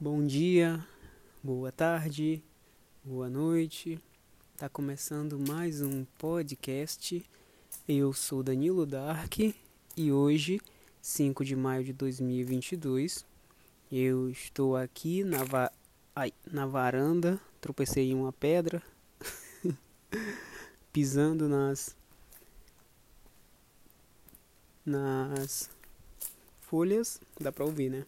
[0.00, 0.86] Bom dia,
[1.42, 2.40] boa tarde,
[3.02, 4.00] boa noite.
[4.56, 7.26] Tá começando mais um podcast.
[7.88, 9.40] Eu sou Danilo Dark
[9.96, 10.60] e hoje,
[11.02, 13.26] 5 de maio de 2022,
[13.90, 15.72] eu estou aqui na, va
[16.14, 18.80] Ai, na varanda, tropecei em uma pedra,
[20.92, 21.96] pisando nas
[24.86, 25.68] nas
[26.60, 28.06] folhas, dá pra ouvir, né?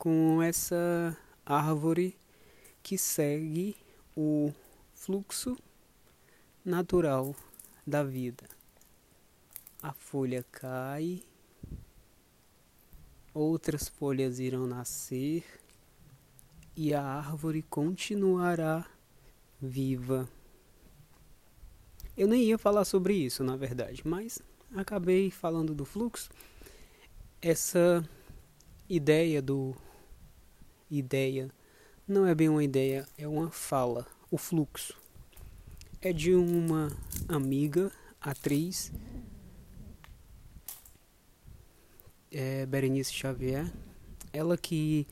[0.00, 1.14] Com essa
[1.44, 2.16] árvore
[2.82, 3.76] que segue
[4.16, 4.50] o
[4.94, 5.58] fluxo
[6.64, 7.36] natural
[7.86, 8.48] da vida.
[9.82, 11.22] A folha cai,
[13.34, 15.44] outras folhas irão nascer
[16.74, 18.90] e a árvore continuará
[19.60, 20.26] viva.
[22.16, 24.40] Eu nem ia falar sobre isso, na verdade, mas
[24.74, 26.30] acabei falando do fluxo.
[27.42, 28.02] Essa
[28.88, 29.76] ideia do
[30.90, 31.50] ideia
[32.10, 34.04] não é bem uma ideia, é uma fala.
[34.32, 34.98] O fluxo
[36.00, 36.90] é de uma
[37.28, 38.92] amiga, atriz,
[42.32, 43.72] é, Berenice Xavier.
[44.32, 45.06] Ela que,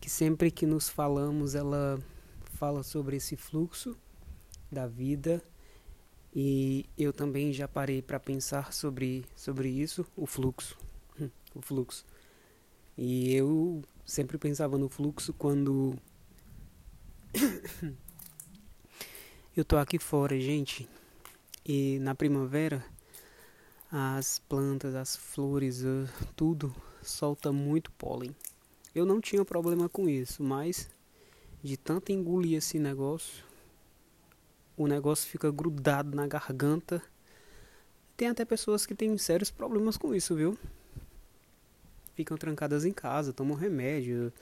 [0.00, 2.00] que sempre que nos falamos, ela
[2.52, 3.96] fala sobre esse fluxo
[4.70, 5.42] da vida.
[6.32, 10.78] E eu também já parei para pensar sobre, sobre isso, o fluxo.
[11.52, 12.04] O fluxo.
[12.98, 15.96] E eu sempre pensava no fluxo quando
[19.56, 20.88] eu tô aqui fora, gente.
[21.64, 22.84] E na primavera
[23.90, 28.34] as plantas, as flores, eh, tudo solta muito pólen.
[28.94, 30.90] Eu não tinha problema com isso, mas
[31.62, 33.44] de tanto engolir esse negócio,
[34.76, 37.02] o negócio fica grudado na garganta.
[38.16, 40.58] Tem até pessoas que têm sérios problemas com isso, viu?
[42.14, 44.32] Ficam trancadas em casa, tomam remédio,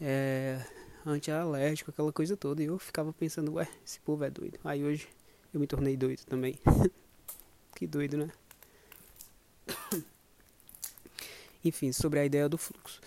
[0.00, 0.60] é,
[1.06, 2.62] antialérgico, aquela coisa toda.
[2.62, 4.58] E eu ficava pensando, ué, esse povo é doido.
[4.64, 5.08] Aí hoje
[5.52, 6.58] eu me tornei doido também.
[7.74, 8.30] que doido, né?
[11.64, 13.00] Enfim, sobre a ideia do fluxo.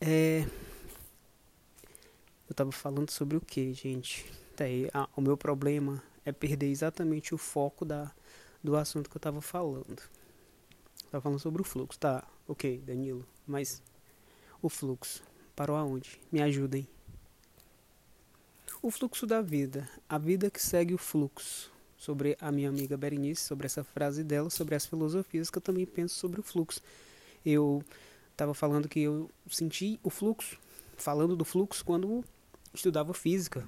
[0.00, 0.46] É...
[2.48, 4.30] Eu tava falando sobre o que, gente?
[4.56, 8.12] Daí, ah, o meu problema é perder exatamente o foco da,
[8.62, 10.02] do assunto que eu tava falando.
[11.14, 12.26] Tava falando sobre o fluxo, tá?
[12.48, 13.24] Ok, Danilo.
[13.46, 13.80] Mas
[14.60, 15.22] o fluxo
[15.54, 16.20] parou aonde?
[16.32, 16.88] Me ajudem.
[18.82, 21.70] O fluxo da vida, a vida que segue o fluxo.
[21.96, 25.86] Sobre a minha amiga Berenice, sobre essa frase dela, sobre as filosofias que eu também
[25.86, 26.82] penso sobre o fluxo.
[27.46, 27.84] Eu
[28.32, 30.58] estava falando que eu senti o fluxo,
[30.96, 32.24] falando do fluxo quando
[32.74, 33.64] estudava física.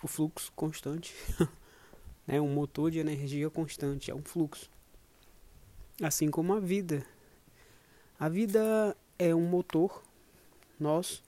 [0.00, 1.12] O fluxo constante.
[2.24, 2.40] né?
[2.40, 4.72] Um motor de energia constante, é um fluxo.
[6.02, 7.06] Assim como a vida.
[8.18, 10.02] A vida é um motor.
[10.78, 11.22] Nós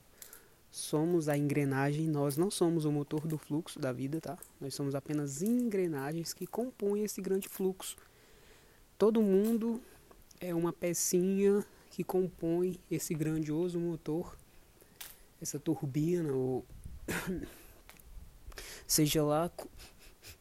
[0.69, 4.37] somos a engrenagem, nós não somos o motor do fluxo da vida, tá?
[4.59, 7.95] Nós somos apenas engrenagens que compõem esse grande fluxo.
[8.97, 9.81] Todo mundo
[10.39, 14.37] é uma pecinha que compõe esse grandioso motor,
[15.41, 16.65] essa turbina, ou
[18.85, 19.49] seja lá.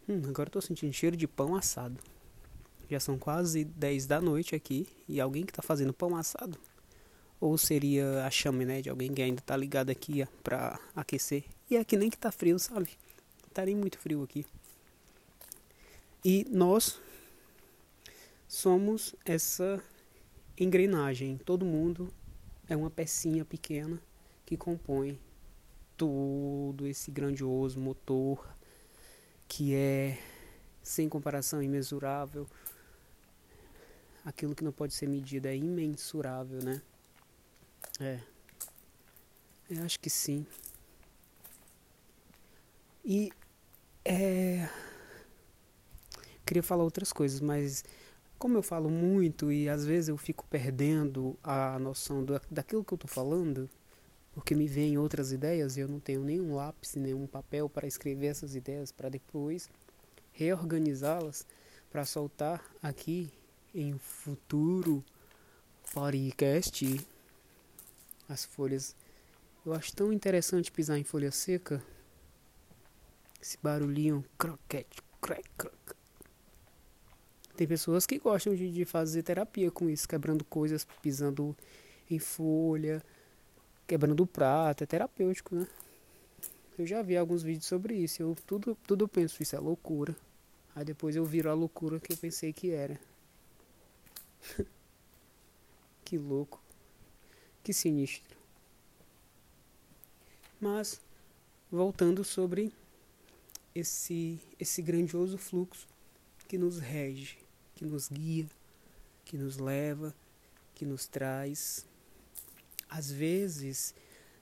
[0.08, 1.98] Hum, agora estou sentindo cheiro de pão assado.
[2.88, 6.58] Já são quase 10 da noite aqui e alguém que está fazendo pão assado
[7.41, 11.44] ou seria a chaminé de alguém que ainda tá ligado aqui para aquecer.
[11.70, 12.91] E que nem que tá frio, sabe?
[13.52, 14.46] Tá nem muito frio aqui.
[16.25, 17.00] E nós
[18.48, 19.82] somos essa
[20.58, 21.36] engrenagem.
[21.38, 22.12] Todo mundo
[22.69, 24.00] é uma pecinha pequena
[24.44, 25.19] que compõe
[25.96, 28.46] todo esse grandioso motor
[29.48, 30.19] que é
[30.82, 32.46] sem comparação imensurável.
[34.26, 36.82] Aquilo que não pode ser medido é imensurável, né?
[38.00, 38.20] É.
[39.70, 40.44] Eu acho que sim.
[43.04, 43.31] E
[44.04, 44.69] é.
[46.44, 47.84] Queria falar outras coisas, mas
[48.37, 52.93] como eu falo muito e às vezes eu fico perdendo a noção do, daquilo que
[52.93, 53.70] eu estou falando,
[54.32, 58.26] porque me vêm outras ideias e eu não tenho nenhum lápis, nenhum papel para escrever
[58.26, 59.70] essas ideias para depois
[60.32, 61.46] reorganizá-las
[61.90, 63.32] para soltar aqui
[63.76, 65.05] em futuro
[65.93, 66.99] podcast
[68.26, 68.96] as folhas.
[69.67, 71.82] Eu acho tão interessante pisar em folha seca.
[73.40, 75.76] Esse barulhinho croquete, crack, crack.
[77.55, 81.55] Tem pessoas que gostam de, de fazer terapia com isso, quebrando coisas, pisando
[82.11, 83.02] em folha,
[83.87, 85.67] quebrando prato, é terapêutico, né?
[86.78, 90.17] Eu já vi alguns vídeos sobre isso, eu tudo, tudo penso, isso é loucura.
[90.75, 92.99] Aí depois eu viro a loucura que eu pensei que era.
[96.05, 96.62] Que louco.
[97.65, 98.38] Que sinistro.
[100.61, 101.00] Mas,
[101.69, 102.73] voltando sobre
[103.75, 105.88] esse, esse grandioso fluxo
[106.47, 107.38] que nos rege,
[107.75, 108.47] que nos guia,
[109.25, 110.15] que nos leva,
[110.77, 111.85] que nos traz.
[112.88, 113.93] Às vezes,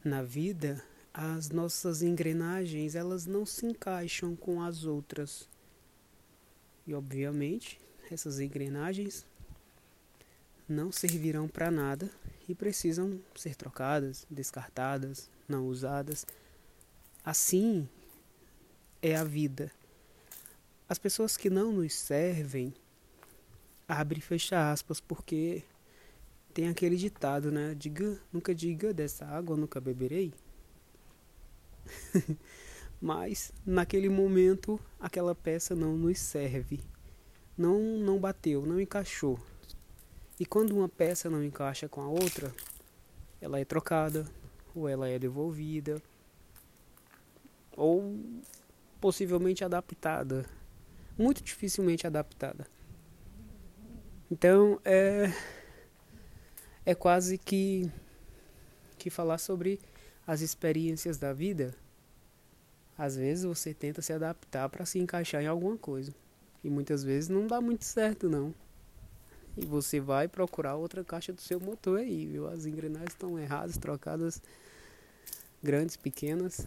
[0.05, 5.49] na vida, as nossas engrenagens elas não se encaixam com as outras.
[6.87, 7.81] E obviamente,
[8.11, 9.25] essas engrenagens
[10.69, 12.11] não servirão para nada
[12.49, 16.27] e precisam ser trocadas, descartadas, não usadas.
[17.25, 17.89] Assim
[19.03, 19.71] é a vida.
[20.89, 22.75] As pessoas que não nos servem,
[23.89, 25.63] abre e fecha aspas, porque
[26.53, 27.75] tem aquele ditado, né?
[27.75, 30.33] Diga, nunca diga dessa água nunca beberei.
[33.01, 36.81] Mas naquele momento aquela peça não nos serve.
[37.57, 39.39] Não não bateu, não encaixou.
[40.39, 42.53] E quando uma peça não encaixa com a outra,
[43.41, 44.27] ela é trocada,
[44.75, 46.03] ou ela é devolvida,
[47.77, 48.19] ou
[49.01, 50.45] possivelmente adaptada.
[51.17, 52.67] Muito dificilmente adaptada.
[54.31, 55.33] Então é
[56.85, 57.91] é quase que
[58.99, 59.79] que falar sobre
[60.27, 61.75] as experiências da vida.
[62.97, 66.13] Às vezes você tenta se adaptar para se encaixar em alguma coisa
[66.63, 68.55] e muitas vezes não dá muito certo não.
[69.57, 72.49] E você vai procurar outra caixa do seu motor aí, viu?
[72.49, 74.43] As engrenagens estão erradas, trocadas,
[75.63, 76.67] grandes, pequenas.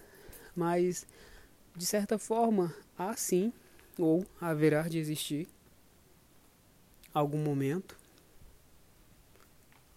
[0.55, 1.05] Mas,
[1.75, 3.51] de certa forma, há sim,
[3.97, 5.47] ou haverá de existir,
[7.13, 7.97] algum momento,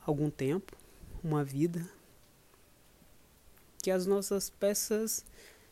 [0.05, 0.77] algum tempo,
[1.23, 1.89] uma vida,
[3.83, 5.25] que as nossas peças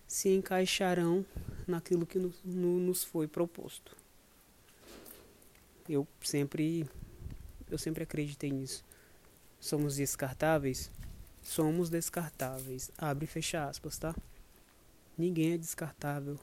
[0.07, 1.27] se encaixarão
[1.67, 3.97] naquilo que nos foi proposto.
[5.87, 6.89] Eu sempre
[7.71, 8.85] eu sempre acreditei nisso.
[9.61, 10.91] Somos descartáveis?
[11.43, 12.91] Somos descartáveis.
[12.97, 14.15] Abre e fecha aspas, tá?
[15.17, 16.39] Ninguém é descartável.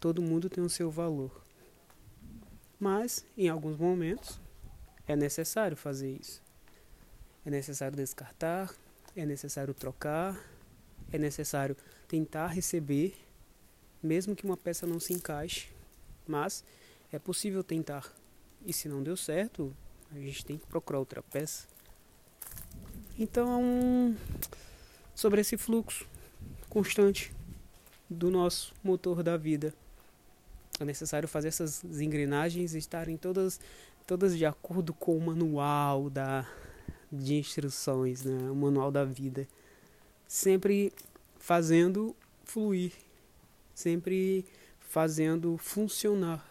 [0.00, 1.42] Todo mundo tem o seu valor.
[2.78, 4.40] Mas, em alguns momentos,
[5.06, 6.42] é necessário fazer isso.
[7.46, 8.74] É necessário descartar,
[9.14, 10.38] é necessário trocar,
[11.12, 11.76] é necessário
[12.08, 13.14] tentar receber,
[14.02, 15.68] mesmo que uma peça não se encaixe,
[16.26, 16.64] mas
[17.12, 18.12] é possível tentar.
[18.64, 19.74] E se não deu certo,
[20.12, 21.66] a gente tem que procurar outra peça.
[23.18, 24.16] Então,
[25.14, 26.06] sobre esse fluxo
[26.68, 27.32] constante
[28.10, 29.72] do nosso motor da vida,
[30.80, 33.60] é necessário fazer essas engrenagens estarem todas,
[34.06, 36.48] todas de acordo com o manual da,
[37.10, 38.50] de instruções, né?
[38.50, 39.46] o manual da vida.
[40.26, 40.92] Sempre
[41.38, 42.92] fazendo fluir,
[43.72, 44.44] sempre
[44.80, 46.44] fazendo funcionar,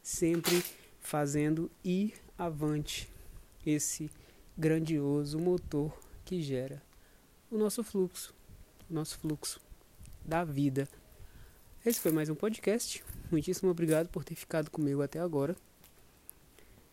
[0.00, 0.62] sempre
[1.00, 3.08] fazendo ir avante
[3.64, 4.10] esse
[4.56, 6.82] grandioso motor que gera
[7.50, 8.34] o nosso fluxo,
[8.90, 9.60] o nosso fluxo
[10.24, 10.88] da vida.
[11.84, 13.04] Esse foi mais um podcast.
[13.30, 15.54] Muitíssimo obrigado por ter ficado comigo até agora.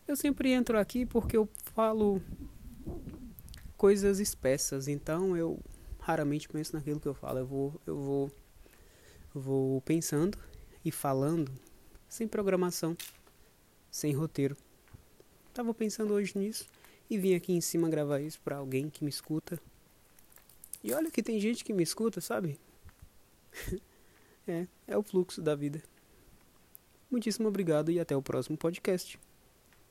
[0.06, 2.20] Eu sempre entro aqui porque eu falo
[3.76, 5.58] coisas espessas, então eu
[5.98, 7.38] raramente penso naquilo que eu falo.
[7.38, 8.32] Eu vou, eu vou,
[9.34, 10.38] vou pensando
[10.84, 11.50] e falando
[12.08, 12.96] sem programação,
[13.90, 14.56] sem roteiro.
[15.52, 16.66] Tava pensando hoje nisso
[17.10, 19.60] e vim aqui em cima gravar isso para alguém que me escuta.
[20.82, 22.58] E olha que tem gente que me escuta, sabe?
[24.48, 25.82] é, é o fluxo da vida.
[27.10, 29.18] Muitíssimo obrigado e até o próximo podcast.